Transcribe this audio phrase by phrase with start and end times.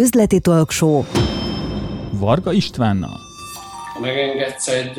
[0.00, 1.04] üzleti talkshow
[2.12, 3.18] Varga Istvánnal.
[4.00, 4.98] Megengedsz egy,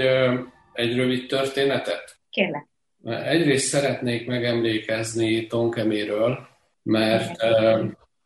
[0.74, 2.18] egy rövid történetet?
[2.30, 2.68] Kérlek.
[3.04, 6.48] Egyrészt szeretnék megemlékezni Tonkeméről,
[6.84, 7.44] mert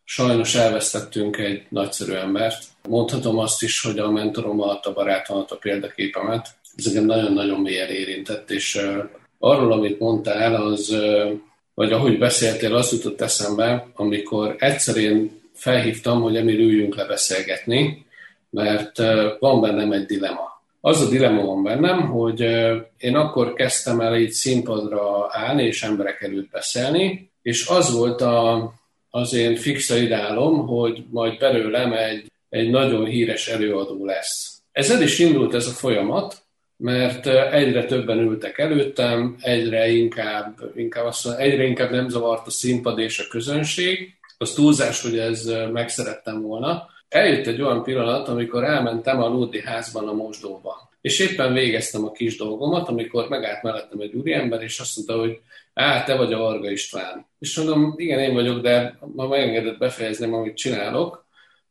[0.04, 2.64] sajnos elvesztettünk egy nagyszerű embert.
[2.90, 6.48] Mondhatom azt is, hogy a mentoromat, a barátomat, a példaképemet.
[6.76, 8.82] Ez engem nagyon-nagyon mélyen érintett, és
[9.40, 10.96] arról, amit mondtál, az,
[11.74, 18.06] vagy ahogy beszéltél, az jutott eszembe, amikor egyszer én felhívtam, hogy emir üljünk le beszélgetni,
[18.50, 18.98] mert
[19.40, 20.62] van bennem egy dilema.
[20.82, 22.42] Az a dilema van bennem, hogy
[22.98, 28.74] én akkor kezdtem el így színpadra állni és emberek előtt beszélni, és az volt a,
[29.10, 34.62] az én fixa ideálom, hogy majd belőlem egy, egy nagyon híres előadó lesz.
[34.72, 36.46] Ezzel is indult ez a folyamat,
[36.78, 42.52] mert egyre többen ültek előttem, egyre inkább, inkább azt mondom, egyre inkább nem zavart a
[42.52, 44.18] színpad és a közönség.
[44.38, 46.88] Az túlzás, hogy ez megszerettem volna.
[47.10, 50.90] Eljött egy olyan pillanat, amikor elmentem a Lódi házban a mosdóba.
[51.02, 55.40] És éppen végeztem a kis dolgomat, amikor megállt mellettem egy úriember, és azt mondta, hogy
[55.74, 57.26] á, te vagy a Varga István.
[57.40, 61.26] És mondom, igen, én vagyok, de ma megengedett befejezni, amit csinálok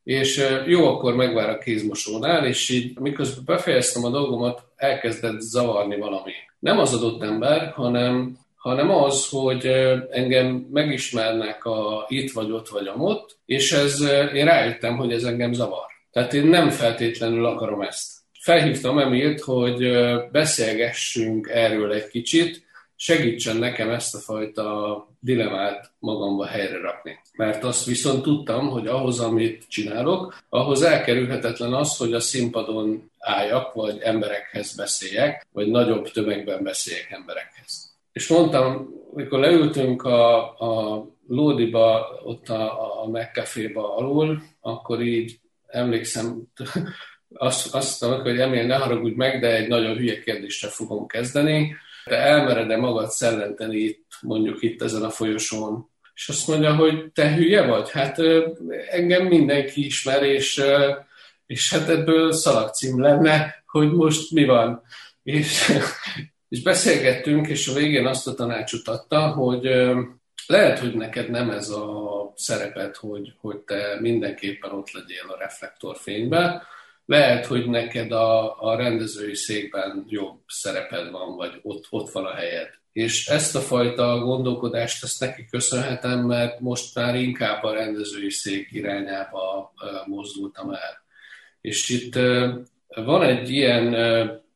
[0.05, 6.33] és jó, akkor megvár a kézmosónál, és így miközben befejeztem a dolgomat, elkezdett zavarni valami.
[6.59, 9.67] Nem az adott ember, hanem, hanem az, hogy
[10.11, 14.01] engem megismernek a itt vagy ott vagy amott, és ez,
[14.34, 15.87] én rájöttem, hogy ez engem zavar.
[16.11, 18.12] Tehát én nem feltétlenül akarom ezt.
[18.41, 19.93] Felhívtam Emilt, hogy
[20.33, 22.62] beszélgessünk erről egy kicsit,
[22.97, 27.19] segítsen nekem ezt a fajta dilemát magamba helyre rakni.
[27.33, 33.73] Mert azt viszont tudtam, hogy ahhoz, amit csinálok, ahhoz elkerülhetetlen az, hogy a színpadon álljak,
[33.73, 37.84] vagy emberekhez beszéljek, vagy nagyobb tömegben beszéljek emberekhez.
[38.15, 46.43] És mondtam, amikor leültünk a, a Lódiba, ott a, a McCafé-ba alul, akkor így emlékszem,
[47.34, 51.77] azt, azt mondtam, hogy Emil, ne haragudj meg, de egy nagyon hülye kérdésre fogom kezdeni
[52.05, 55.91] te elmered-e magad szellenteni itt, mondjuk itt ezen a folyosón?
[56.15, 57.91] És azt mondja, hogy te hülye vagy?
[57.91, 58.19] Hát
[58.91, 60.62] engem mindenki ismer, és,
[61.47, 64.83] és hát ebből szalagcím lenne, hogy most mi van.
[65.22, 65.72] És,
[66.54, 69.62] és beszélgettünk, és a végén azt a tanácsot adta, hogy
[70.47, 76.62] lehet, hogy neked nem ez a szerepet, hogy, hogy te mindenképpen ott legyél a reflektorfényben,
[77.06, 82.34] lehet, hogy neked a, a rendezői székben jobb szereped van, vagy ott, ott van a
[82.34, 82.69] helyed.
[82.93, 88.69] És ezt a fajta gondolkodást ezt neki köszönhetem, mert most már inkább a rendezői szék
[88.72, 89.72] irányába
[90.06, 91.04] mozdultam el.
[91.60, 92.14] És itt
[92.94, 93.94] van egy ilyen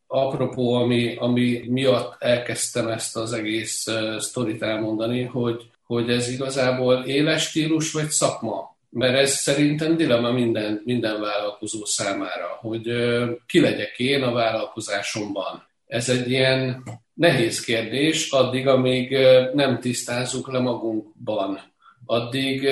[0.08, 3.86] apropó, ami, ami miatt elkezdtem ezt az egész
[4.18, 10.82] sztorit elmondani, hogy, hogy ez igazából éles stílus vagy szakma mert ez szerintem dilemma minden,
[10.84, 12.82] minden vállalkozó számára, hogy
[13.46, 15.66] ki legyek én a vállalkozásomban.
[15.86, 16.82] Ez egy ilyen
[17.14, 19.16] nehéz kérdés, addig, amíg
[19.54, 21.60] nem tisztázzuk le magunkban.
[22.06, 22.64] Addig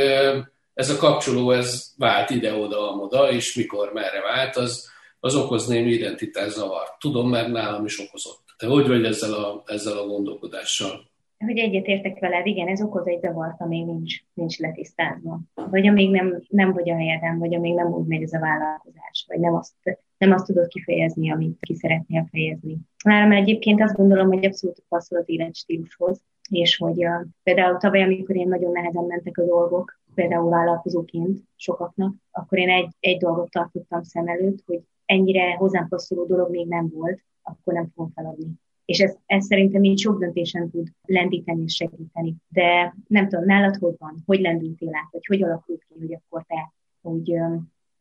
[0.74, 4.90] ez a kapcsoló, ez vált ide-oda-amoda, és mikor, merre vált, az,
[5.26, 6.96] az okoz némi identitás zavar.
[6.98, 8.44] Tudom, mert nálam is okozott.
[8.56, 11.06] Te hogy vagy ezzel a, ezzel a gondolkodással?
[11.38, 15.40] hogy egyetértek veled, igen, ez okoz egy zavart, amíg nincs, nincs letisztázva.
[15.54, 19.24] Vagy amíg nem, nem vagy a helyeden, vagy amíg nem úgy megy ez a vállalkozás,
[19.28, 22.76] vagy nem azt, nem azt tudod kifejezni, amit ki szeretnél fejezni.
[23.04, 28.36] Nálam egyébként azt gondolom, hogy abszolút passzol az életstílushoz, és hogy a, például tavaly, amikor
[28.36, 34.02] én nagyon nehezen mentek a dolgok, például vállalkozóként sokaknak, akkor én egy, egy dolgot tartottam
[34.02, 38.98] szem előtt, hogy ennyire hozzám passzoló dolog még nem volt, akkor nem fogom feladni és
[38.98, 42.34] ez, ez szerintem így sok döntésen tud lendíteni és segíteni.
[42.48, 46.44] De nem tudom, nálad hogy van, hogy lendültél át, vagy hogy alakult ki, hogy akkor
[46.46, 47.32] te úgy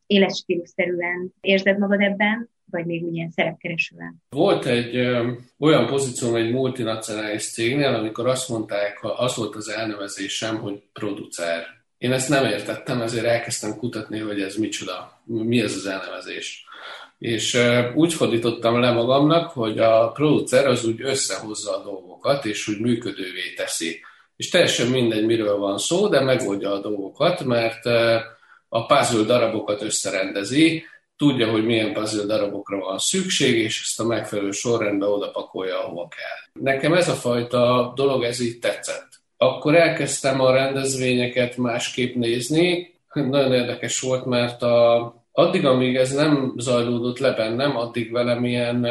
[0.08, 4.24] éles stílusszerűen érzed magad ebben, vagy még milyen szerepkeresően?
[4.30, 9.70] Volt egy ö, olyan pozíció egy multinacionális cégnél, amikor azt mondták, ha az volt az
[9.70, 11.64] elnevezésem, hogy producer.
[11.98, 16.66] Én ezt nem értettem, ezért elkezdtem kutatni, hogy ez micsoda, mi ez az elnevezés
[17.17, 17.59] és
[17.94, 23.53] úgy fordítottam le magamnak, hogy a producer az úgy összehozza a dolgokat, és úgy működővé
[23.56, 24.00] teszi.
[24.35, 27.85] És teljesen mindegy, miről van szó, de megoldja a dolgokat, mert
[28.70, 30.84] a puzzle darabokat összerendezi,
[31.17, 36.08] tudja, hogy milyen puzzle darabokra van szükség, és ezt a megfelelő sorrendbe oda pakolja, ahova
[36.08, 36.64] kell.
[36.64, 39.08] Nekem ez a fajta dolog, ez így tetszett.
[39.38, 46.53] Akkor elkezdtem a rendezvényeket másképp nézni, nagyon érdekes volt, mert a addig, amíg ez nem
[46.58, 48.87] zajlódott le bennem, addig velem ilyen,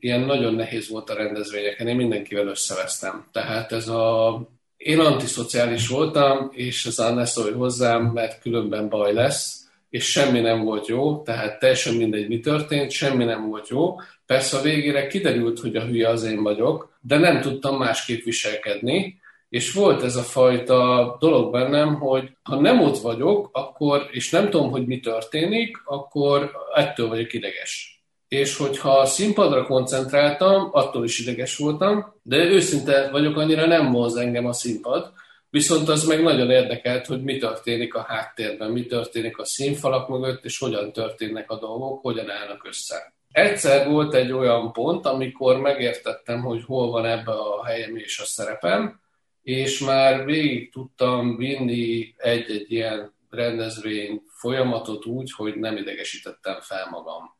[0.00, 1.88] ilyen nagyon nehéz volt a rendezvényeken.
[1.88, 3.24] Én mindenkivel összevesztem.
[3.32, 4.40] Tehát ez a...
[4.76, 9.66] Én antiszociális voltam, és az ne szólj hozzám, mert különben baj lesz.
[9.90, 13.94] és semmi nem volt jó, tehát teljesen mindegy, mi történt, semmi nem volt jó.
[14.26, 19.20] Persze a végére kiderült, hogy a hülye az én vagyok, de nem tudtam másképp viselkedni,
[19.48, 24.50] és volt ez a fajta dolog bennem, hogy ha nem ott vagyok, akkor, és nem
[24.50, 28.00] tudom, hogy mi történik, akkor ettől vagyok ideges.
[28.28, 34.16] És hogyha a színpadra koncentráltam, attól is ideges voltam, de őszinte vagyok, annyira nem moz
[34.16, 35.12] engem a színpad,
[35.50, 40.44] viszont az meg nagyon érdekelt, hogy mi történik a háttérben, mi történik a színfalak mögött,
[40.44, 43.14] és hogyan történnek a dolgok, hogyan állnak össze.
[43.32, 48.24] Egyszer volt egy olyan pont, amikor megértettem, hogy hol van ebbe a helyem és a
[48.24, 49.00] szerepem,
[49.46, 57.34] és már végig tudtam vinni egy-egy ilyen rendezvény folyamatot úgy, hogy nem idegesítettem fel magam.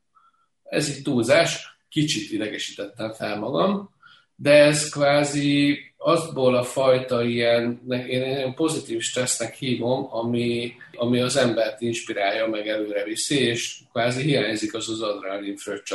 [0.63, 3.89] Ez itt túlzás, kicsit idegesítettem fel magam,
[4.35, 11.35] de ez kvázi azból a fajta ilyen, én ilyen pozitív stressznek hívom, ami, ami az
[11.35, 15.93] embert inspirálja, meg előre viszi, és kvázi hiányzik az az adrenalin fröccs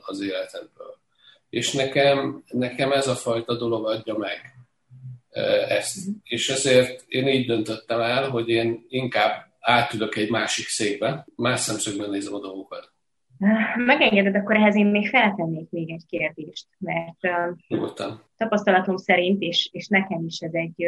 [0.00, 0.98] az életedből.
[1.50, 4.59] És nekem, nekem ez a fajta dolog adja meg
[5.68, 5.96] ezt.
[6.22, 12.10] És ezért én így döntöttem el, hogy én inkább átülök egy másik székbe, más szemszögben
[12.10, 12.92] nézem a dolgokat.
[13.76, 17.24] Megengeded, akkor ehhez én még feltennék még egy kérdést, mert
[17.70, 20.86] uh, tapasztalatom szerint, és, és nekem is ez egy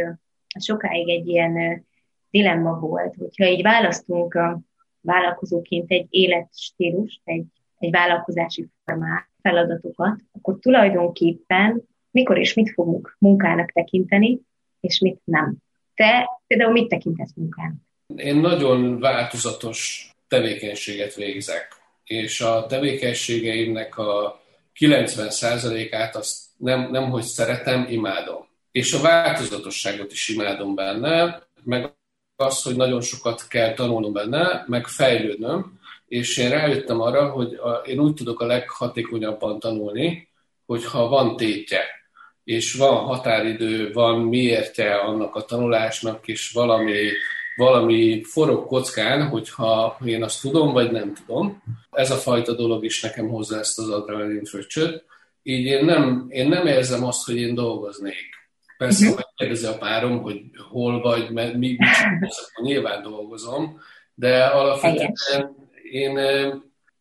[0.58, 1.84] sokáig egy ilyen
[2.30, 4.60] dilemma volt, hogyha így választunk a
[5.00, 7.44] vállalkozóként egy életstílust, egy,
[7.78, 11.82] egy vállalkozási formát, feladatokat, akkor tulajdonképpen
[12.12, 14.40] mikor és mit fogunk munkának tekinteni,
[14.80, 15.56] és mit nem.
[15.94, 17.76] Te például mit tekintesz munkának?
[18.16, 21.68] Én nagyon változatos tevékenységet végzek,
[22.04, 24.40] és a tevékenységeimnek a
[24.78, 28.46] 90%-át azt nem, nem hogy szeretem, imádom.
[28.72, 31.94] És a változatosságot is imádom benne, meg
[32.36, 37.70] az, hogy nagyon sokat kell tanulnom benne, meg fejlődnöm, és én rájöttem arra, hogy a,
[37.70, 40.28] én úgy tudok a leghatékonyabban tanulni,
[40.66, 42.01] hogyha van tétje
[42.44, 47.08] és van határidő, van miértje annak a tanulásnak, és valami,
[47.56, 51.62] valami forog kockán, hogyha én azt tudom, vagy nem tudom.
[51.90, 55.04] Ez a fajta dolog is nekem hozza ezt az adrenalin fröccsöt.
[55.42, 58.32] Így én nem, én nem érzem azt, hogy én dolgoznék.
[58.78, 59.22] Persze, uh-huh.
[59.36, 60.40] kérdezi a párom, hogy
[60.70, 61.86] hol vagy, mert mi, mi
[62.20, 63.80] akkor nyilván dolgozom,
[64.14, 65.56] de alapvetően
[65.90, 66.18] én,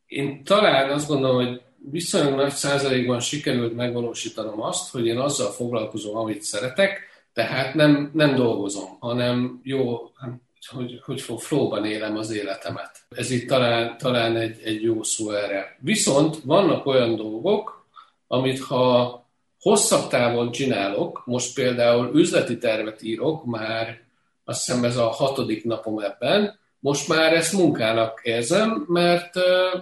[0.06, 6.18] én talán azt gondolom, hogy viszonylag nagy százalékban sikerült megvalósítanom azt, hogy én azzal foglalkozom,
[6.18, 7.00] amit szeretek,
[7.34, 10.12] tehát nem, nem dolgozom, hanem jó,
[10.68, 12.92] hogy, hogy flóban élem az életemet.
[13.10, 15.78] Ez itt talán, talán egy, egy jó szó erre.
[15.80, 17.86] Viszont vannak olyan dolgok,
[18.28, 19.20] amit ha
[19.60, 24.02] hosszabb távon csinálok, most például üzleti tervet írok, már
[24.44, 29.34] azt hiszem ez a hatodik napom ebben, most már ezt munkának érzem, mert,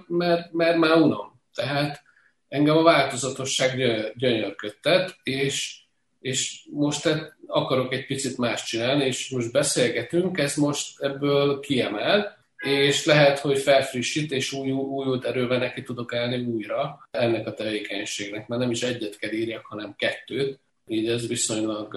[0.07, 1.38] mert, mert már unom.
[1.59, 2.01] Tehát
[2.47, 3.77] engem a változatosság
[4.15, 5.79] gyönyörködtet, és,
[6.19, 7.09] és most
[7.47, 13.59] akarok egy picit más csinálni, és most beszélgetünk, ez most ebből kiemel, és lehet, hogy
[13.59, 18.81] felfrissít, és új, újult erővel neki tudok állni újra ennek a tevékenységnek, mert nem is
[18.81, 21.93] egyet kell írjak, hanem kettőt, így ez viszonylag...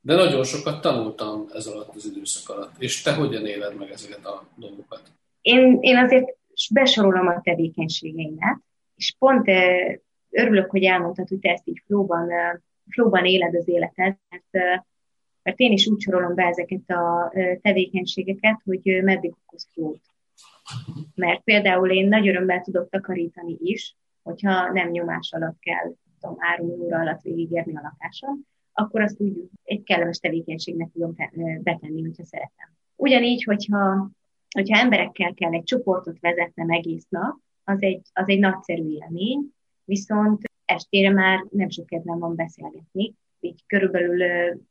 [0.00, 2.72] De nagyon sokat tanultam ez alatt az időszak alatt.
[2.78, 5.02] És te hogyan éled meg ezeket a dolgokat?
[5.40, 6.36] Én, én azért
[6.70, 8.58] besorolom a tevékenységeimet,
[8.98, 9.50] és pont
[10.30, 12.28] örülök, hogy elmondtad, hogy te ezt így flóban,
[12.90, 14.80] flóban éled az életed, mert,
[15.42, 20.00] mert én is úgy sorolom be ezeket a tevékenységeket, hogy meddig okoz flót.
[21.14, 26.68] Mert például én nagy örömmel tudok takarítani is, hogyha nem nyomás alatt kell, tudom, három
[26.68, 31.14] óra alatt végigérni a lakásom, akkor azt úgy egy kellemes tevékenységnek tudom
[31.62, 32.68] betenni, hogyha szeretem.
[32.96, 34.10] Ugyanígy, hogyha,
[34.54, 37.36] hogyha emberekkel kell egy csoportot vezetnem egész nap,
[37.68, 43.62] az egy, az egy nagyszerű élmény, viszont estére már nem sok kedvem van beszélgetni, így
[43.66, 44.16] körülbelül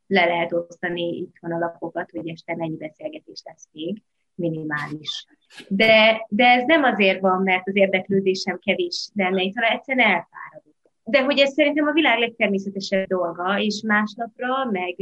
[0.08, 4.02] le lehet osztani itt van a lapokat, hogy este mennyi beszélgetés lesz még,
[4.36, 5.26] minimális.
[5.68, 10.67] De, de ez nem azért van, mert az érdeklődésem kevés lenne, hanem egyszerűen elfáradok
[11.10, 14.96] de hogy ez szerintem a világ legtermészetesebb dolga, és másnapra meg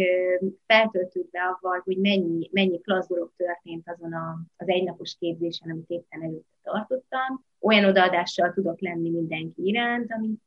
[0.66, 6.22] feltöltődve avval, hogy mennyi, mennyi klassz dolog történt azon a, az egynapos képzésen, amit éppen
[6.22, 10.42] előtte tartottam, olyan odaadással tudok lenni mindenki iránt, amit,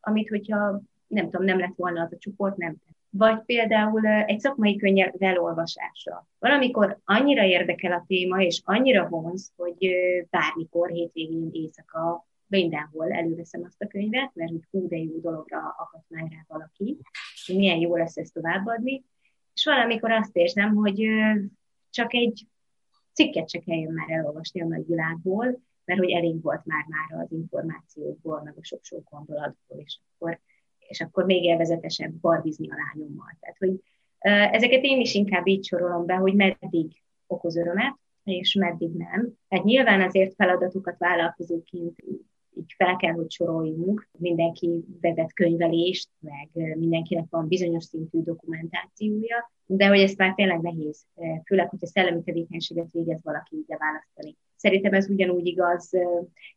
[0.00, 2.76] amit hogyha nem tudom, nem lett volna az a csoport, nem.
[3.10, 6.26] Vagy például egy szakmai könyv elolvasása.
[6.38, 9.88] Valamikor annyira érdekel a téma, és annyira vonz, hogy
[10.30, 16.08] bármikor hétvégén éjszaka mindenhol előveszem azt a könyvet, mert úgy hú, de jó dologra akadt
[16.08, 16.98] már rá valaki,
[17.46, 19.04] hogy milyen jó lesz ezt továbbadni,
[19.54, 21.08] és valamikor azt érzem, hogy
[21.90, 22.46] csak egy
[23.12, 28.42] cikket se kelljen már elolvasni a nagyvilágból, mert hogy elég volt már már az információkból,
[28.42, 30.40] meg a sok-sok gondolatból, és akkor,
[30.78, 33.36] és akkor még élvezetesebb barbizni a lányommal.
[33.40, 33.80] Tehát, hogy
[34.54, 39.32] ezeket én is inkább így sorolom be, hogy meddig okoz örömet, és meddig nem.
[39.48, 42.00] Hát nyilván azért feladatokat vállalkozóként
[42.56, 44.08] így fel kell, hogy soroljunk.
[44.18, 51.06] Mindenki vezet könyvelést, meg mindenkinek van bizonyos szintű dokumentációja, de hogy ezt már tényleg nehéz,
[51.44, 54.36] főleg, hogyha szellemi tevékenységet végez valaki így választani.
[54.56, 55.90] Szerintem ez ugyanúgy igaz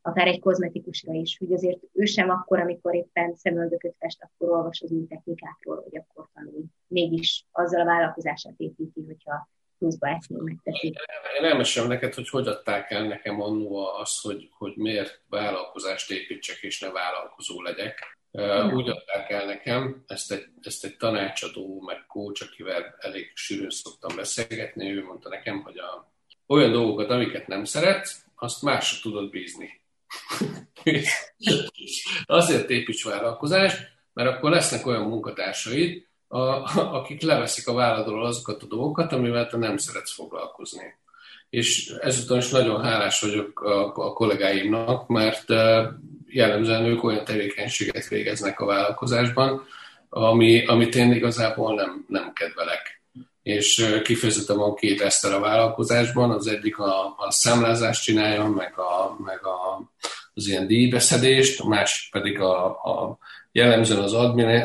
[0.01, 4.81] akár egy kozmetikusra is, hogy azért ő sem akkor, amikor éppen szemöldököt fest, akkor olvas
[4.81, 6.63] az új technikákról, hogy akkor tanul.
[6.87, 9.49] Mégis azzal a vállalkozását építi, hogyha
[9.79, 10.98] még megteszik.
[11.39, 16.57] Én elmesem neked, hogy hogy adták el nekem annó azt, hogy, hogy miért vállalkozást építsek
[16.62, 18.17] és ne vállalkozó legyek.
[18.31, 23.69] Uh, úgy adták el nekem, ezt egy, ezt egy tanácsadó, meg coach, akivel elég sűrűn
[23.69, 26.12] szoktam beszélgetni, ő mondta nekem, hogy a,
[26.48, 29.81] olyan dolgokat, amiket nem szeretsz, azt másra tudod bízni.
[32.25, 36.39] Azért építs vállalkozást, mert akkor lesznek olyan munkatársaid, a,
[37.00, 40.98] akik leveszik a válladról azokat a dolgokat, amivel te nem szeretsz foglalkozni.
[41.50, 45.50] És ezután is nagyon hálás vagyok a, a kollégáimnak, mert
[46.27, 49.65] jellemzően ők olyan tevékenységet végeznek a vállalkozásban,
[50.09, 53.01] ami, amit én igazából nem, nem kedvelek.
[53.43, 59.15] És kifejezetten van két eszter a vállalkozásban, az egyik a, a számlázást csinálja, meg, a,
[59.24, 59.91] meg a,
[60.33, 63.17] az ilyen díjbeszedést, a másik pedig a, a
[63.51, 64.13] jellemzően az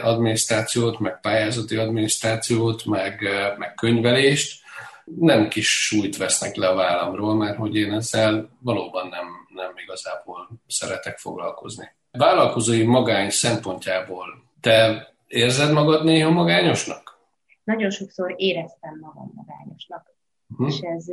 [0.02, 4.62] adminisztrációt, meg pályázati adminisztrációt, meg, meg könyvelést,
[5.04, 10.48] nem kis súlyt vesznek le a vállamról, mert hogy én ezzel valóban nem, nem igazából
[10.66, 11.90] szeretek foglalkozni.
[12.10, 14.26] Vállalkozói magány szempontjából
[14.60, 17.18] te érzed magad néha magányosnak?
[17.64, 20.14] Nagyon sokszor éreztem magam magányosnak.
[20.48, 20.68] Uh-huh.
[20.68, 21.04] És ez,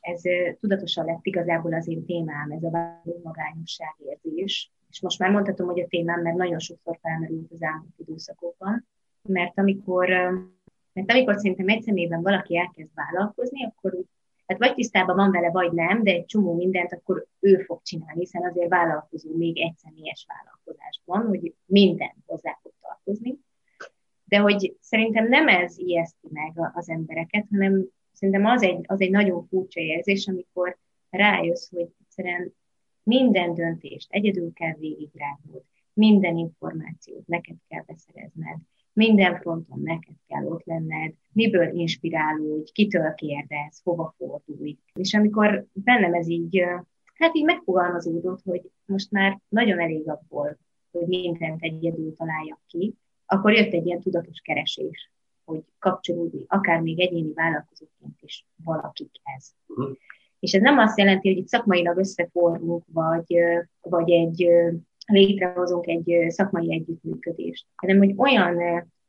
[0.00, 0.20] ez
[0.60, 5.80] tudatosan lett igazából az én témám, ez a magányosság érzés és most már mondhatom, hogy
[5.80, 8.86] a témám, mert nagyon sokszor felmerült az elmúlt időszakokban,
[9.22, 10.08] mert amikor,
[10.92, 14.06] mert amikor szerintem egy szemében valaki elkezd vállalkozni, akkor úgy,
[14.46, 18.20] hát vagy tisztában van vele, vagy nem, de egy csomó mindent akkor ő fog csinálni,
[18.20, 23.38] hiszen azért vállalkozó még egy személyes vállalkozásban, hogy minden hozzá fog tartozni.
[24.24, 29.10] De hogy szerintem nem ez ijeszti meg az embereket, hanem szerintem az egy, az egy
[29.10, 30.78] nagyon furcsa érzés, amikor
[31.10, 32.54] rájössz, hogy egyszerűen
[33.06, 38.58] minden döntést egyedül kell végigrágnod, minden információt neked kell beszerezned,
[38.92, 44.78] minden fronton neked kell ott lenned, miből inspirálódj, kitől kérdez, hova fordulj.
[44.94, 46.64] És amikor bennem ez így,
[47.14, 50.58] hát így megfogalmazódott, hogy most már nagyon elég abból,
[50.90, 52.94] hogy mindent egyedül találjak ki,
[53.26, 55.10] akkor jött egy ilyen tudatos keresés,
[55.44, 59.54] hogy kapcsolódni, akár még egyéni vállalkozóként is valakikhez.
[59.66, 59.96] Uh-huh.
[60.46, 63.36] És ez nem azt jelenti, hogy itt szakmailag összeformunk, vagy,
[63.80, 64.48] vagy egy
[65.06, 68.58] létrehozunk egy szakmai együttműködést, hanem hogy olyan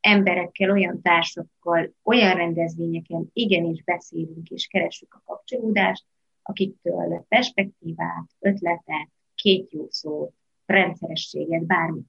[0.00, 6.04] emberekkel, olyan társakkal, olyan rendezvényeken igenis beszélünk és keresünk a kapcsolódást,
[6.42, 10.32] akiktől perspektívát, ötletet, két jó szót,
[10.66, 12.06] rendszerességet, bármit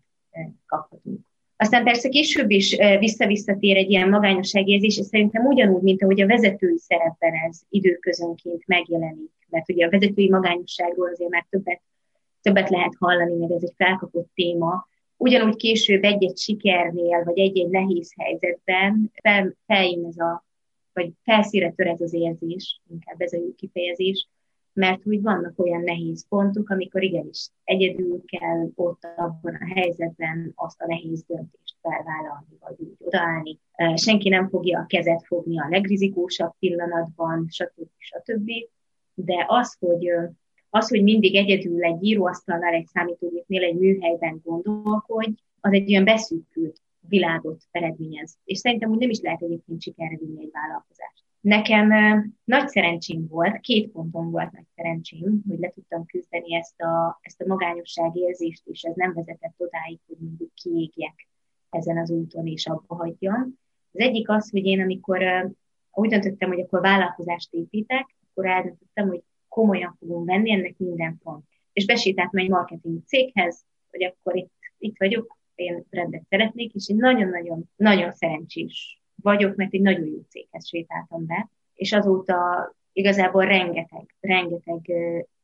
[0.66, 1.29] kaphatunk.
[1.62, 6.78] Aztán persze később is vissza-visszatér egy ilyen magányosságérzés, és szerintem ugyanúgy, mint ahogy a vezetői
[6.78, 11.82] szerepben ez időközönként megjelenik, mert ugye a vezetői magányosságról azért már többet,
[12.42, 14.88] többet lehet hallani, mert ez egy felkapott téma,
[15.18, 20.46] ugyanúgy később egy-egy sikernél, vagy egy-egy nehéz helyzetben fel, feljön ez a,
[20.94, 24.28] vagy felszíre tör ez az érzés, inkább ez a jó kifejezés,
[24.80, 30.82] mert úgy vannak olyan nehéz pontok, amikor igenis egyedül kell ott abban a helyzetben azt
[30.82, 33.60] a nehéz döntést felvállalni, vagy úgy odaállni.
[33.96, 37.88] Senki nem fogja a kezet fogni a legrizikósabb pillanatban, stb.
[37.98, 38.50] stb.
[39.14, 40.12] De az, hogy
[40.70, 46.82] az, hogy mindig egyedül egy íróasztalnál, egy számítógépnél, egy műhelyben gondolkodj, az egy olyan beszűkült
[47.00, 48.38] világot eredményez.
[48.44, 51.24] És szerintem úgy nem is lehet egyébként sikerre vinni egy vállalkozást.
[51.42, 51.90] Nekem
[52.44, 57.42] nagy szerencsém volt, két ponton volt nagy szerencsém, hogy le tudtam küzdeni ezt a, ezt
[57.42, 61.28] a magányosság érzést, és ez nem vezetett odáig, hogy mindig kiégjek
[61.70, 63.60] ezen az úton, és abba hagyjam.
[63.92, 65.52] Az egyik az, hogy én amikor
[65.92, 71.46] úgy döntöttem, hogy akkor vállalkozást építek, akkor eldöntöttem, hogy komolyan fogom venni ennek minden pont.
[71.74, 76.96] És besétáltam egy marketing céghez, hogy akkor itt, itt vagyok, én rendet szeretnék, és én
[76.96, 82.38] nagyon-nagyon nagyon szerencsés vagyok, mert egy nagyon jó céghez sétáltam be, és azóta
[82.94, 84.92] igazából rengeteg, rengeteg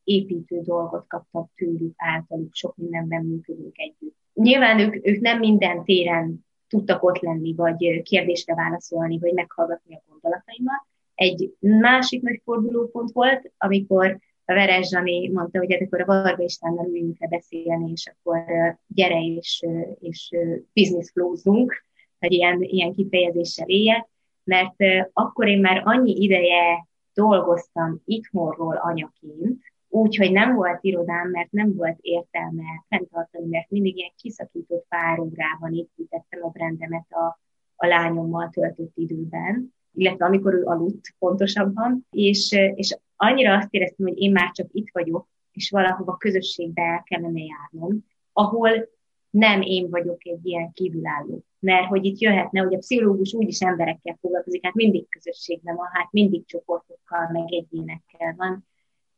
[0.04, 4.16] építő dolgot kaptak tőlük, általuk, sok mindenben működünk együtt.
[4.34, 10.04] Nyilván ők, ők nem minden téren tudtak ott lenni, vagy kérdésre válaszolni, vagy meghallgatni a
[10.10, 16.06] gondolataimat, Egy másik nagy fordulópont volt, amikor a Veres Zsani mondta, hogy hát akkor a
[16.06, 18.44] Varga Istvánnal üljünk le beszélni, és akkor
[18.88, 19.66] gyere és,
[20.00, 20.36] és
[20.74, 21.85] business flowzunk,
[22.26, 24.08] hogy ilyen, ilyen kifejezéssel éljek,
[24.44, 24.76] mert
[25.14, 31.98] akkor én már annyi ideje dolgoztam itthonról anyaként, úgyhogy nem volt irodám, mert nem volt
[32.02, 37.40] értelme fenntartani, mert mindig ilyen kiszakított pár órában építettem a brendemet a,
[37.76, 44.18] a lányommal töltött időben, illetve amikor ő aludt pontosabban, és, és annyira azt éreztem, hogy
[44.18, 48.90] én már csak itt vagyok, és valahova közösségbe el kellene járnom, ahol
[49.36, 51.44] nem én vagyok egy ilyen kívülálló.
[51.60, 56.12] Mert hogy itt jöhetne, hogy a pszichológus úgyis emberekkel foglalkozik, hát mindig közösségben van, hát
[56.12, 58.68] mindig csoportokkal, meg egyénekkel van.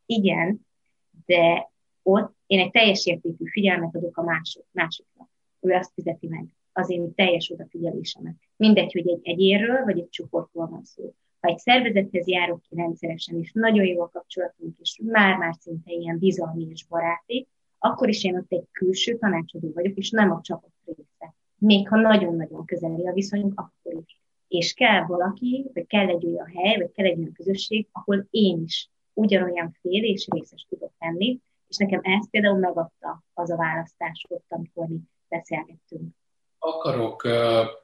[0.05, 0.65] Igen,
[1.25, 1.71] de
[2.01, 5.29] ott én egy teljes értékű figyelmet adok a mások, másoknak.
[5.59, 8.36] Ő azt fizeti meg az én teljes odafigyelésemet.
[8.55, 11.13] Mindegy, hogy egy egyénről vagy egy csoportról van szó.
[11.39, 16.19] Ha egy szervezethez járok ki rendszeresen, és nagyon jó a kapcsolatunk, és már-már szinte ilyen
[16.19, 17.47] bizalmi és baráti,
[17.79, 21.36] akkor is én ott egy külső tanácsadó vagyok, és nem a csapat része.
[21.57, 24.22] Még ha nagyon-nagyon közeli a viszonyunk, akkor is.
[24.48, 28.63] És kell valaki, vagy kell egy olyan hely, vagy kell egy olyan közösség, ahol én
[28.63, 34.25] is ugyanolyan fél és részes tudok lenni, és nekem ezt például megadta az a választás
[34.29, 36.15] ott, amikor mi beszélgettünk.
[36.60, 37.34] Akarok uh,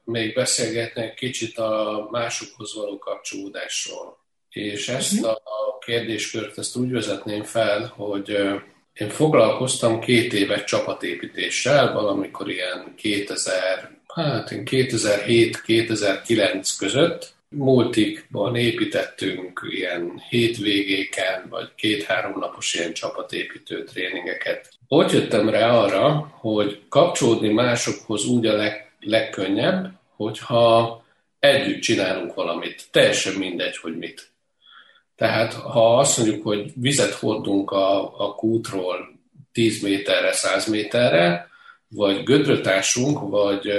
[0.04, 4.18] még beszélgetni egy kicsit a másokhoz való kapcsolódásról.
[4.48, 5.30] És ezt uh-huh.
[5.30, 8.62] a kérdéskört ezt úgy vezetném fel, hogy uh,
[8.94, 21.46] én foglalkoztam két évet csapatépítéssel, valamikor ilyen 2000, hát 2007-2009 között, multikban építettünk ilyen hétvégéken,
[21.50, 24.68] vagy két-három napos ilyen csapatépítő tréningeket.
[24.88, 31.04] Ott jöttem rá arra, hogy kapcsolódni másokhoz úgy a leg, legkönnyebb, hogyha
[31.38, 32.82] együtt csinálunk valamit.
[32.90, 34.32] Teljesen mindegy, hogy mit.
[35.16, 38.96] Tehát ha azt mondjuk, hogy vizet hordunk a, a kútról
[39.52, 41.52] 10 méterre, 100 méterre,
[41.88, 43.72] vagy gödrötásunk, vagy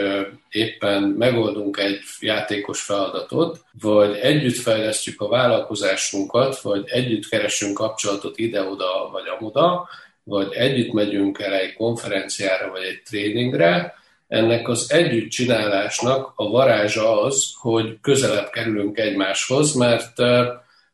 [0.50, 9.10] éppen megoldunk egy játékos feladatot, vagy együtt fejlesztjük a vállalkozásunkat, vagy együtt keresünk kapcsolatot ide-oda,
[9.12, 9.90] vagy amoda,
[10.24, 13.94] vagy együtt megyünk el egy konferenciára, vagy egy tréningre,
[14.28, 20.14] ennek az együttcsinálásnak a varázsa az, hogy közelebb kerülünk egymáshoz, mert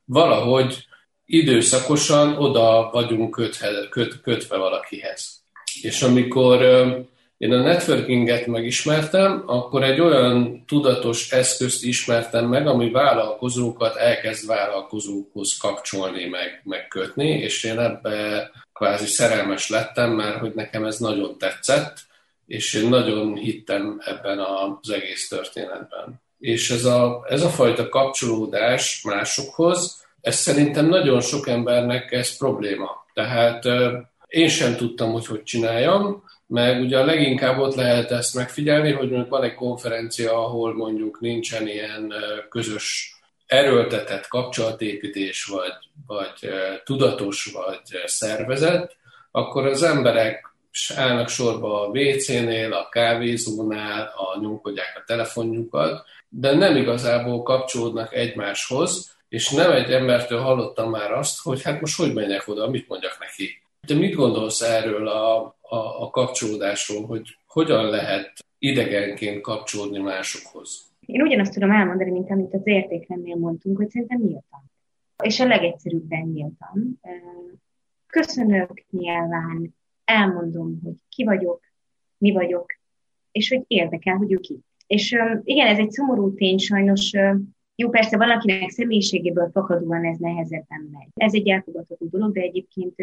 [0.05, 0.85] valahogy
[1.25, 5.43] időszakosan oda vagyunk kötve, köt, kötve valakihez.
[5.81, 6.61] És amikor
[7.37, 15.57] én a networkinget megismertem, akkor egy olyan tudatos eszközt ismertem meg, ami vállalkozókat elkezd vállalkozókhoz
[15.57, 21.97] kapcsolni, meg, megkötni, és én ebbe kvázi szerelmes lettem, mert hogy nekem ez nagyon tetszett,
[22.45, 26.21] és én nagyon hittem ebben az egész történetben.
[26.41, 33.05] És ez a, ez a fajta kapcsolódás másokhoz, ez szerintem nagyon sok embernek ez probléma.
[33.13, 33.63] Tehát
[34.27, 39.09] én sem tudtam, hogy hogy csináljam, meg ugye a leginkább ott lehet ezt megfigyelni, hogy
[39.09, 42.13] mondjuk van egy konferencia, ahol mondjuk nincsen ilyen
[42.49, 45.73] közös erőltetett kapcsolatépítés, vagy,
[46.07, 46.51] vagy
[46.83, 48.95] tudatos, vagy szervezet,
[49.31, 50.49] akkor az emberek
[50.95, 59.17] állnak sorba a WC-nél, a kávézónál, a nyomkodják a telefonjukat, de nem igazából kapcsolódnak egymáshoz,
[59.29, 63.17] és nem egy embertől hallottam már azt, hogy hát most hogy menjek oda, mit mondjak
[63.19, 63.61] neki.
[63.87, 70.89] Te mit gondolsz erről a, a, a kapcsolódásról, hogy hogyan lehet idegenként kapcsolódni másokhoz?
[71.05, 74.71] Én ugyanazt tudom elmondani, mint amit az értékrendnél mondtunk, hogy szerintem nyíltan.
[75.23, 76.99] És a legegyszerűbben nyíltan.
[78.07, 81.61] Köszönök nyilván, elmondom, hogy ki vagyok,
[82.17, 82.65] mi vagyok,
[83.31, 84.59] és hogy érdekel, hogy ő ki.
[84.91, 87.11] És igen, ez egy szomorú tény, sajnos
[87.75, 91.07] jó, persze valakinek személyiségéből fakadóan ez nehezebben megy.
[91.13, 92.95] Ez egy elfogadható dolog, de egyébként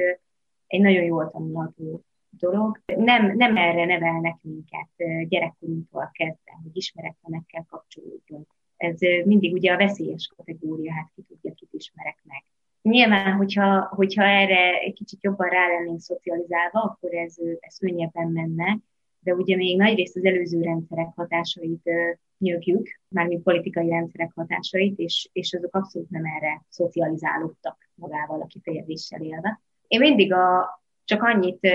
[0.67, 2.81] egy nagyon jól tanulható dolog.
[2.87, 8.47] Nem, nem erre nevelnek minket gyerekkorunktól kezdve, hogy ismeretlenekkel kapcsolódjunk.
[8.77, 12.45] Ez mindig ugye a veszélyes kategória, hát ki tudja, kit ismerek meg.
[12.83, 18.79] Nyilván, hogyha, hogyha erre egy kicsit jobban rá lennénk szocializálva, akkor ez, ez könnyebben menne,
[19.21, 21.91] de ugye még nagyrészt az előző rendszerek hatásait
[22.39, 29.21] nyögjük, mármint politikai rendszerek hatásait, és, és azok abszolút nem erre szocializálódtak magával a kifejezéssel
[29.21, 29.61] élve.
[29.87, 31.69] Én mindig a, csak annyit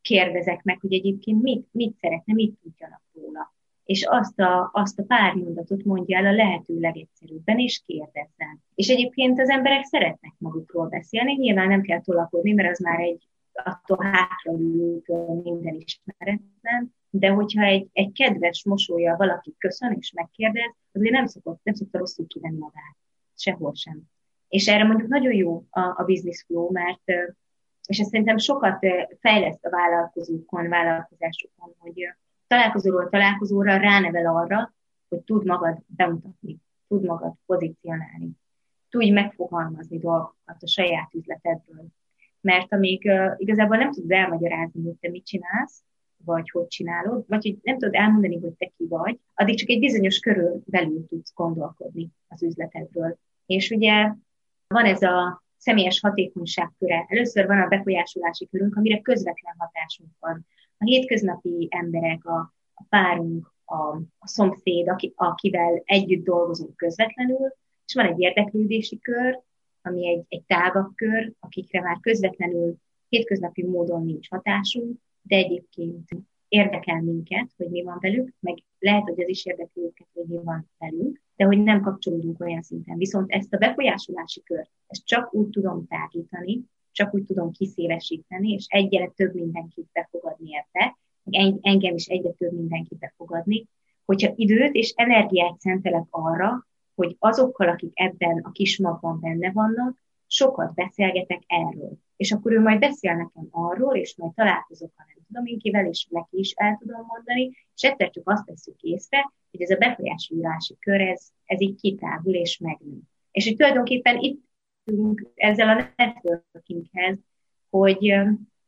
[0.00, 3.54] kérdezek meg, hogy egyébként mit, mit szeretne, mit tudjanak róla.
[3.84, 8.62] És azt a, azt a pár mondatot mondja el a lehető legegyszerűbben, és kérdezzen.
[8.74, 13.28] És egyébként az emberek szeretnek magukról beszélni, nyilván nem kell tolakodni, mert az már egy
[13.64, 15.06] attól hátraülünk
[15.42, 21.60] minden ismeretlen, de hogyha egy, egy kedves mosolya valaki köszön és megkérdez, azért nem szokott,
[21.62, 22.96] nem szokta rosszul kivenni magát.
[23.36, 24.02] sehol sem.
[24.48, 27.02] És erre mondjuk nagyon jó a, a business flow, mert
[27.86, 28.78] és ez szerintem sokat
[29.20, 32.14] fejleszt a vállalkozókon, vállalkozásokon, hogy
[32.46, 34.74] találkozóról találkozóra ránevel arra,
[35.08, 38.30] hogy tud magad bemutatni, tud magad pozícionálni,
[38.88, 41.86] tudj megfogalmazni dolgokat a saját üzletedről.
[42.44, 45.82] Mert amíg uh, igazából nem tudod elmagyarázni, hogy te mit csinálsz,
[46.24, 49.78] vagy hogy csinálod, vagy hogy nem tudod elmondani, hogy te ki vagy, addig csak egy
[49.78, 53.18] bizonyos körül belül tudsz gondolkodni az üzletedről.
[53.46, 54.12] És ugye
[54.66, 57.06] van ez a személyes hatékonyság köre.
[57.08, 60.46] Először van a befolyásolási körünk, amire közvetlen hatásunk van.
[60.78, 67.54] A hétköznapi emberek, a, a párunk, a, a szomszéd, aki, akivel együtt dolgozunk közvetlenül,
[67.86, 69.42] és van egy érdeklődési kör,
[69.84, 72.76] ami egy, egy tágabb kör, akikre már közvetlenül
[73.08, 76.08] hétköznapi módon nincs hatásunk, de egyébként
[76.48, 80.38] érdekel minket, hogy mi van velük, meg lehet, hogy az is érdekli őket, hogy mi
[80.42, 82.96] van velünk, de hogy nem kapcsolódunk olyan szinten.
[82.96, 88.66] Viszont ezt a befolyásolási kört, ezt csak úgy tudom tágítani, csak úgy tudom kiszélesíteni, és
[88.68, 90.96] egyre több mindenkit befogadni ebbe,
[91.60, 93.66] engem is egyre több mindenkit befogadni,
[94.04, 100.02] hogyha időt és energiát szentelek arra, hogy azokkal, akik ebben a kis magban benne vannak,
[100.26, 101.98] sokat beszélgetek erről.
[102.16, 105.86] És akkor ő majd beszél nekem arról, és majd találkozok, ha nem tudom én kivel,
[105.86, 109.76] és neki is el tudom mondani, és egyszer csak azt veszük észre, hogy ez a
[109.76, 112.98] befolyásolási kör, ez, ez így kitágul és megnő.
[113.30, 114.42] És hogy tulajdonképpen itt
[115.34, 117.18] ezzel a networkinghez,
[117.70, 118.14] hogy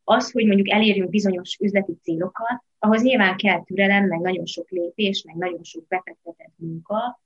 [0.03, 5.23] az, hogy mondjuk elérjünk bizonyos üzleti célokat, ahhoz nyilván kell türelem, meg nagyon sok lépés,
[5.23, 7.19] meg nagyon sok befektetett munka,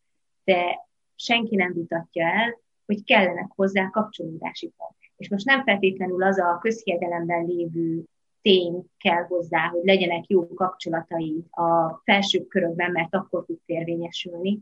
[0.43, 0.89] de
[1.21, 4.95] senki nem vitatja el, hogy kellenek hozzá kapcsolódási pont.
[5.17, 8.03] És most nem feltétlenül az a közhiedelemben lévő
[8.41, 14.59] tény kell hozzá, hogy legyenek jó kapcsolatai a felső körökben, mert akkor tud érvényesülni,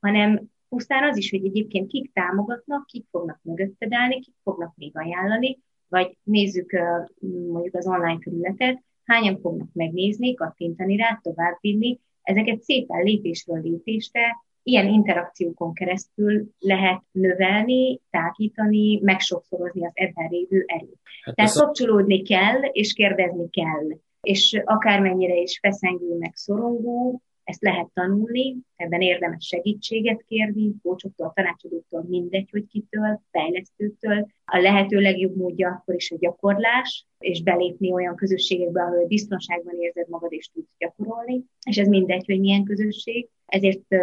[0.00, 4.96] hanem pusztán az is, hogy egyébként kik támogatnak, kik fognak mögötted állni, kik fognak még
[4.96, 5.58] ajánlani,
[5.88, 6.72] vagy nézzük
[7.50, 14.36] mondjuk az online felületet, hányan fognak megnézni, kattintani rá, továbbvinni, ezeket szépen lépésről lépésre
[14.68, 20.98] ilyen interakciókon keresztül lehet növelni, tágítani, megsokszorozni az ebben lévő erőt.
[21.22, 23.98] Hát Tehát kapcsolódni kell, és kérdezni kell.
[24.20, 32.04] És akármennyire is feszengő, meg szorongó, ezt lehet tanulni, ebben érdemes segítséget kérni, kócsoktól, tanácsadóktól,
[32.08, 34.26] mindegy, hogy kitől, fejlesztőtől.
[34.44, 40.08] A lehető legjobb módja akkor is a gyakorlás, és belépni olyan közösségekbe, ahol biztonságban érzed
[40.08, 41.44] magad, és tudsz gyakorolni.
[41.66, 43.28] És ez mindegy, hogy milyen közösség.
[43.46, 43.94] Ezért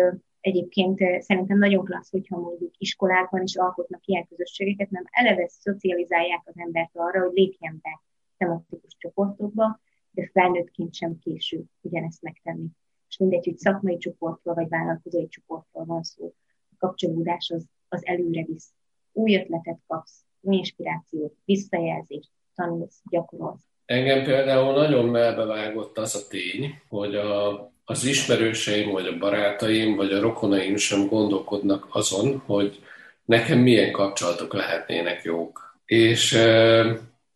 [0.46, 6.54] Egyébként szerintem nagyon klassz, hogyha mondjuk iskolákban is alkotnak ilyen közösségeket, nem eleve szocializálják az
[6.58, 8.02] embert arra, hogy lépjen be
[8.38, 9.80] tematikus csoportokba,
[10.12, 12.68] de felnőttként sem késő ugyanezt megtenni.
[13.10, 16.34] És mindegy, hogy szakmai csoportról vagy vállalkozói csoportról van szó.
[16.72, 18.74] A kapcsolódás az, az előre visz.
[19.12, 23.66] Új ötletet kapsz, új inspirációt, visszajelzést, tanulsz, gyakorolsz.
[23.86, 30.12] Engem például nagyon melbevágott az a tény, hogy a az ismerőseim, vagy a barátaim, vagy
[30.12, 32.80] a rokonaim sem gondolkodnak azon, hogy
[33.26, 35.78] nekem milyen kapcsolatok lehetnének jók.
[35.86, 36.38] És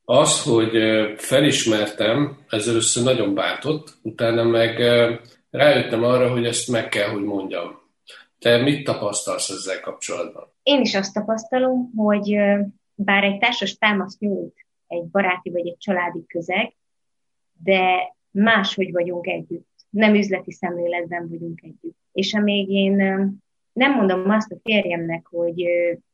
[0.06, 0.72] az, hogy
[1.18, 4.80] felismertem, ez először nagyon bántott, utána meg
[5.50, 7.80] rájöttem arra, hogy ezt meg kell, hogy mondjam.
[8.40, 10.54] Te mit tapasztalsz ezzel kapcsolatban?
[10.64, 12.36] Én is azt tapasztalom, hogy
[12.96, 16.76] bár egy társas támaszt nyújt egy baráti vagy egy családi közeg,
[17.64, 17.82] de
[18.32, 21.98] máshogy vagyunk együtt nem üzleti szemléletben vagyunk együtt.
[22.12, 22.96] És amíg én
[23.74, 25.64] nem mondom azt a férjemnek, hogy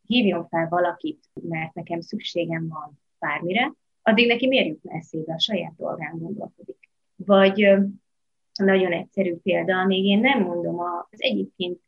[0.06, 5.76] hívjon fel valakit, mert nekem szükségem van bármire, addig neki miért jut eszébe a saját
[5.76, 6.90] dolgán gondolkodik.
[7.16, 7.78] Vagy
[8.54, 11.80] nagyon egyszerű példa, amíg én nem mondom az egyébként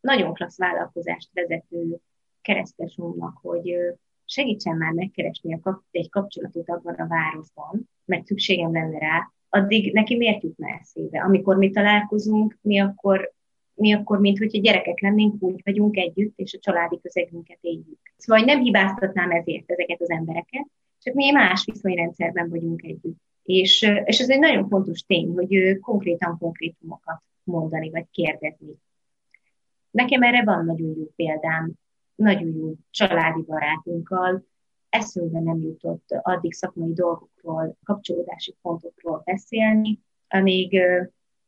[0.00, 1.96] nagyon klassz vállalkozást vezető
[2.40, 3.76] keresztesomnak, hogy
[4.24, 10.42] segítsen már megkeresni egy kapcsolatot abban a városban, mert szükségem lenne rá, addig neki miért
[10.42, 11.20] jutna eszébe?
[11.20, 13.32] Amikor mi találkozunk, mi akkor,
[13.74, 17.98] mi akkor mint hogyha gyerekek lennénk, úgy vagyunk együtt, és a családi közegünket éljük.
[18.16, 20.66] Szóval nem hibáztatnám ezért ezeket az embereket,
[21.02, 23.18] csak mi más viszonyrendszerben vagyunk együtt.
[23.42, 28.74] És, és ez egy nagyon fontos tény, hogy konkrétan konkrétumokat mondani, vagy kérdezni.
[29.90, 31.72] Nekem erre van nagyon jó példám,
[32.14, 34.44] nagyon jó családi barátunkkal,
[34.90, 40.80] eszünkbe nem jutott addig szakmai dolgokról, kapcsolódási pontokról beszélni, amíg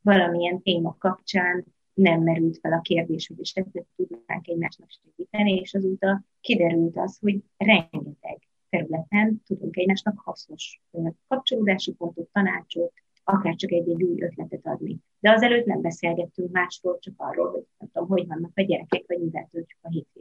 [0.01, 6.25] valamilyen téma kapcsán nem merült fel a kérdés, hogy esetleg tudnánk egymásnak segíteni, és azóta
[6.41, 10.83] kiderült az, hogy rengeteg területen tudunk egymásnak hasznos
[11.29, 12.93] kapcsolódási pontot, tanácsot,
[13.25, 14.99] akár csak egy-egy új ötletet adni.
[15.21, 19.21] De azelőtt nem beszélgettünk másról, csak arról, hogy nem tudom, hogy vannak a gyerekek, vagy
[19.21, 20.12] mivel töltjük a hétvégét.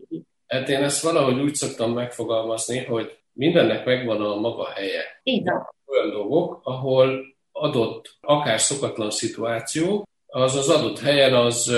[0.52, 5.02] Hát én ezt valahogy úgy szoktam megfogalmazni, hogy mindennek megvan a maga helye.
[5.24, 5.70] Így van.
[5.86, 11.76] Olyan dolgok, ahol adott akár szokatlan szituáció, az az adott helyen az,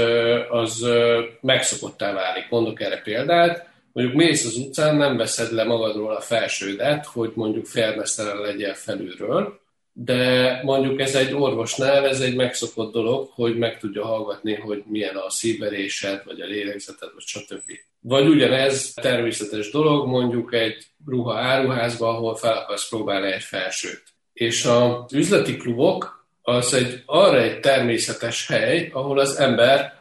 [0.50, 0.88] az
[1.42, 2.50] megszokottá válik.
[2.50, 7.66] Mondok erre példát, mondjuk mész az utcán, nem veszed le magadról a felsődet, hogy mondjuk
[7.66, 9.60] félmesztelen legyen felülről,
[9.93, 15.15] de mondjuk ez egy orvosnál, ez egy megszokott dolog, hogy meg tudja hallgatni, hogy milyen
[15.15, 17.71] a szívverésed, vagy a lélegzeted, vagy stb.
[17.99, 24.03] Vagy ugyanez természetes dolog, mondjuk egy ruha áruházban, ahol fel akarsz próbálni egy felsőt.
[24.34, 29.93] És az üzleti klubok az egy arra egy természetes hely, ahol az ember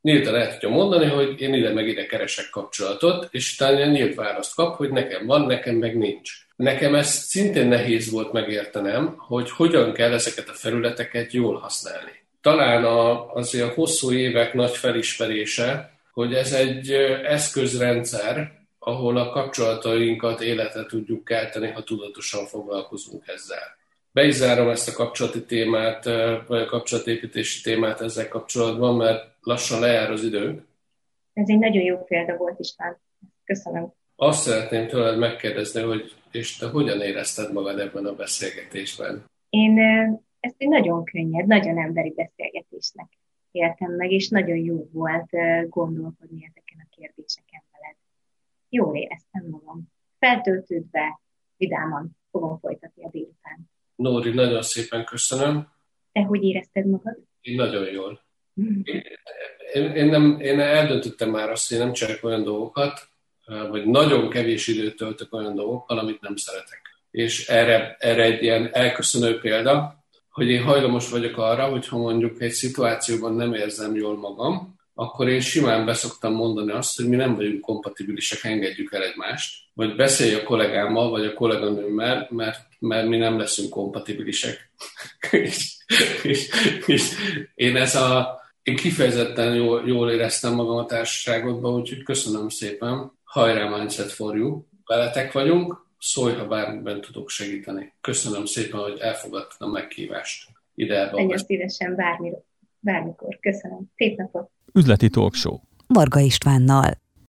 [0.00, 4.54] nyíltan el tudja mondani, hogy én ide meg ide keresek kapcsolatot, és utána nyílt választ
[4.54, 6.32] kap, hogy nekem van, nekem meg nincs.
[6.60, 12.10] Nekem ez szintén nehéz volt megértenem, hogy hogyan kell ezeket a felületeket jól használni.
[12.40, 16.92] Talán a, azért a hosszú évek nagy felismerése, hogy ez egy
[17.24, 23.76] eszközrendszer, ahol a kapcsolatainkat életre tudjuk kelteni, ha tudatosan foglalkozunk ezzel.
[24.12, 26.04] Be is zárom ezt a kapcsolati témát,
[26.46, 30.62] vagy a kapcsolatépítési témát ezzel kapcsolatban, mert lassan lejár az időnk.
[31.32, 33.00] Ez egy nagyon jó példa volt, István.
[33.44, 33.92] Köszönöm.
[34.16, 39.24] Azt szeretném tőled megkérdezni, hogy és te hogyan érezted magad ebben a beszélgetésben?
[39.48, 39.78] Én
[40.40, 43.18] ezt egy nagyon könnyed, nagyon emberi beszélgetésnek
[43.50, 45.30] éltem meg, és nagyon jó volt
[45.68, 47.96] gondolkodni ezeken a kérdéseken veled.
[48.68, 49.92] Jól éreztem magam.
[50.18, 51.20] Feltöltődve,
[51.56, 53.70] vidáman fogom folytatni a délután.
[53.94, 55.68] Nóri, nagyon szépen köszönöm.
[56.12, 57.18] Te hogy érezted magad?
[57.40, 58.20] Én nagyon jól.
[58.82, 59.02] Én,
[59.72, 63.08] én, én, nem, én eldöntöttem már azt, hogy nem csinálok olyan dolgokat,
[63.70, 66.80] vagy nagyon kevés időt töltök olyan dolgokkal, amit nem szeretek.
[67.10, 72.52] És erre, erre egy ilyen elköszönő példa, hogy én hajlamos vagyok arra, hogyha mondjuk egy
[72.52, 77.60] szituációban nem érzem jól magam, akkor én simán beszoktam mondani azt, hogy mi nem vagyunk
[77.60, 83.38] kompatibilisek, engedjük el egymást, vagy beszélj a kollégámmal, vagy a kolléganőmmel, mert, mert mi nem
[83.38, 84.70] leszünk kompatibilisek.
[85.30, 85.76] és,
[86.22, 86.48] és,
[86.86, 87.10] és,
[87.54, 93.12] én ez a, én kifejezetten jól, jól éreztem magam a társaságodban, úgyhogy köszönöm szépen.
[93.30, 94.62] Hajrá Mindset for you.
[94.84, 97.92] Veletek vagyunk, szólj, ha bármiben tudok segíteni.
[98.00, 102.42] Köszönöm szépen, hogy elfogadtad a meghívást ide Nagyon szívesen, bármikor.
[102.80, 103.38] bármikor.
[103.40, 103.90] Köszönöm.
[103.96, 104.50] Szép napot!
[104.74, 105.56] Üzleti Talk Show.
[105.86, 106.90] Varga Istvánnal.